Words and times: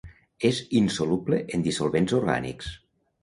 És 0.47 0.61
insoluble 0.79 1.39
en 1.57 1.67
dissolvents 1.69 2.17
orgànics. 2.23 2.73